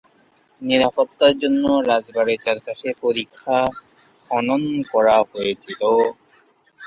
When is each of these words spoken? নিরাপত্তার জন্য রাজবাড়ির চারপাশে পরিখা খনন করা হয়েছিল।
নিরাপত্তার 0.61 1.33
জন্য 1.41 1.65
রাজবাড়ির 1.89 2.39
চারপাশে 2.45 2.89
পরিখা 3.03 3.57
খনন 4.29 4.61
করা 4.91 5.17
হয়েছিল। 5.29 5.81